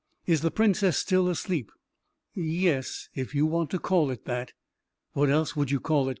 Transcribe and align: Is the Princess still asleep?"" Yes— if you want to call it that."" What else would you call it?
Is 0.25 0.41
the 0.41 0.49
Princess 0.49 0.97
still 0.97 1.29
asleep?"" 1.29 1.71
Yes— 2.33 3.07
if 3.23 3.35
you 3.35 3.45
want 3.45 3.69
to 3.69 3.77
call 3.77 4.09
it 4.09 4.25
that."" 4.25 4.51
What 5.13 5.29
else 5.29 5.55
would 5.55 5.69
you 5.69 5.79
call 5.79 6.09
it? 6.09 6.09